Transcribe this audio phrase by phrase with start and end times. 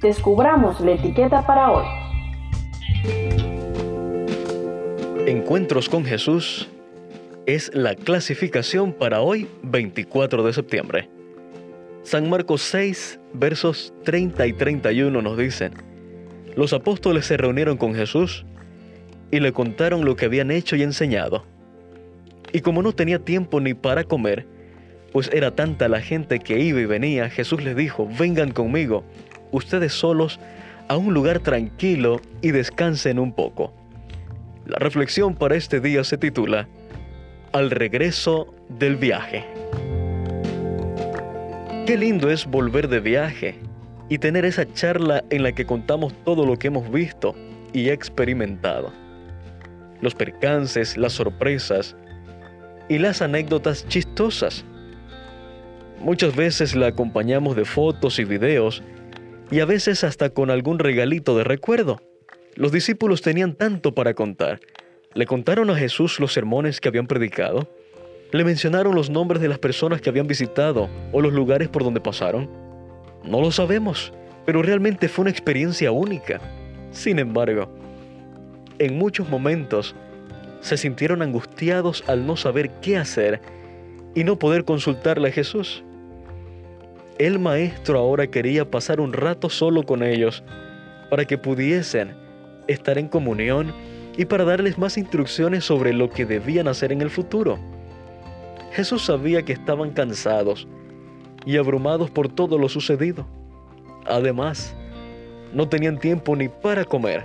[0.00, 1.84] descubramos la etiqueta para hoy.
[5.26, 6.68] Encuentros con Jesús
[7.46, 11.08] es la clasificación para hoy 24 de septiembre.
[12.02, 15.72] San Marcos 6, versos 30 y 31 nos dicen,
[16.54, 18.44] los apóstoles se reunieron con Jesús
[19.30, 21.44] y le contaron lo que habían hecho y enseñado.
[22.52, 24.46] Y como no tenía tiempo ni para comer,
[25.12, 29.04] pues era tanta la gente que iba y venía, Jesús les dijo, vengan conmigo,
[29.54, 30.40] ustedes solos,
[30.88, 33.72] a un lugar tranquilo y descansen un poco.
[34.66, 36.68] La reflexión para este día se titula
[37.52, 39.44] Al regreso del viaje.
[41.86, 43.58] Qué lindo es volver de viaje
[44.08, 47.34] y tener esa charla en la que contamos todo lo que hemos visto
[47.72, 48.92] y experimentado.
[50.00, 51.96] Los percances, las sorpresas
[52.88, 54.64] y las anécdotas chistosas.
[56.00, 58.82] Muchas veces la acompañamos de fotos y videos
[59.50, 62.00] y a veces hasta con algún regalito de recuerdo.
[62.54, 64.60] Los discípulos tenían tanto para contar.
[65.14, 67.68] Le contaron a Jesús los sermones que habían predicado.
[68.32, 72.00] Le mencionaron los nombres de las personas que habían visitado o los lugares por donde
[72.00, 72.48] pasaron.
[73.24, 74.12] No lo sabemos,
[74.44, 76.40] pero realmente fue una experiencia única.
[76.90, 77.68] Sin embargo,
[78.78, 79.94] en muchos momentos
[80.60, 83.40] se sintieron angustiados al no saber qué hacer
[84.14, 85.84] y no poder consultarle a Jesús.
[87.18, 90.42] El maestro ahora quería pasar un rato solo con ellos
[91.10, 92.12] para que pudiesen
[92.66, 93.72] estar en comunión
[94.16, 97.58] y para darles más instrucciones sobre lo que debían hacer en el futuro.
[98.72, 100.66] Jesús sabía que estaban cansados
[101.46, 103.24] y abrumados por todo lo sucedido.
[104.06, 104.74] Además,
[105.52, 107.24] no tenían tiempo ni para comer.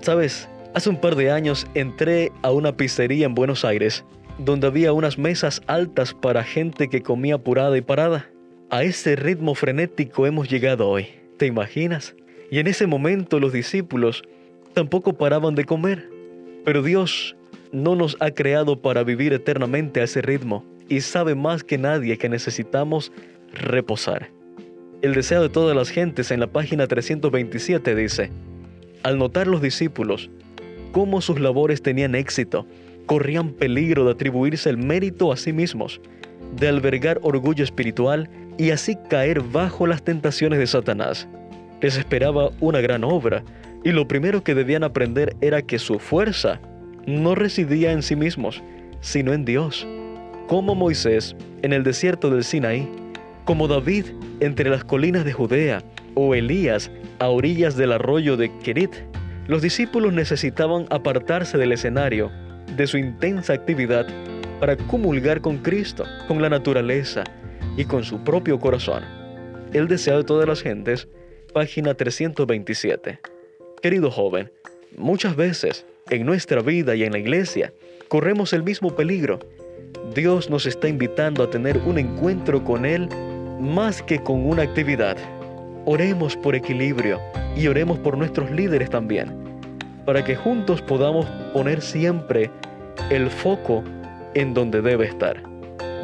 [0.00, 4.02] Sabes, hace un par de años entré a una pizzería en Buenos Aires
[4.44, 8.30] donde había unas mesas altas para gente que comía apurada y parada.
[8.70, 11.08] A ese ritmo frenético hemos llegado hoy.
[11.36, 12.14] ¿Te imaginas?
[12.50, 14.22] Y en ese momento los discípulos
[14.72, 16.08] tampoco paraban de comer.
[16.64, 17.36] Pero Dios
[17.72, 22.16] no nos ha creado para vivir eternamente a ese ritmo y sabe más que nadie
[22.16, 23.12] que necesitamos
[23.52, 24.30] reposar.
[25.02, 28.30] El deseo de todas las gentes en la página 327 dice,
[29.02, 30.30] al notar los discípulos
[30.92, 32.66] cómo sus labores tenían éxito,
[33.10, 36.00] corrían peligro de atribuirse el mérito a sí mismos,
[36.54, 41.26] de albergar orgullo espiritual y así caer bajo las tentaciones de Satanás.
[41.80, 43.42] Les esperaba una gran obra,
[43.82, 46.60] y lo primero que debían aprender era que su fuerza
[47.04, 48.62] no residía en sí mismos,
[49.00, 49.88] sino en Dios.
[50.46, 52.88] Como Moisés en el desierto del Sinaí,
[53.44, 54.04] como David
[54.38, 55.82] entre las colinas de Judea,
[56.14, 58.94] o Elías a orillas del arroyo de Kerit,
[59.48, 62.30] los discípulos necesitaban apartarse del escenario,
[62.76, 64.06] de su intensa actividad,
[64.60, 67.24] para comulgar con Cristo, con la naturaleza
[67.76, 69.02] y con su propio corazón.
[69.72, 71.08] El deseo de todas las gentes
[71.52, 73.20] página 327.
[73.82, 74.52] Querido joven,
[74.96, 77.72] muchas veces en nuestra vida y en la iglesia
[78.08, 79.38] corremos el mismo peligro.
[80.14, 83.08] Dios nos está invitando a tener un encuentro con Él
[83.60, 85.16] más que con una actividad.
[85.86, 87.20] Oremos por equilibrio
[87.56, 89.39] y oremos por nuestros líderes también,
[90.10, 92.50] para que juntos podamos poner siempre
[93.12, 93.84] el foco
[94.34, 95.40] en donde debe estar.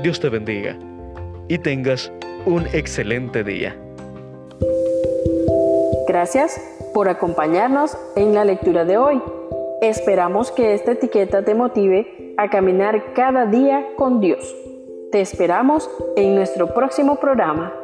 [0.00, 0.78] Dios te bendiga
[1.48, 2.12] y tengas
[2.44, 3.74] un excelente día.
[6.06, 6.56] Gracias
[6.94, 9.20] por acompañarnos en la lectura de hoy.
[9.82, 14.54] Esperamos que esta etiqueta te motive a caminar cada día con Dios.
[15.10, 17.74] Te esperamos en nuestro próximo programa.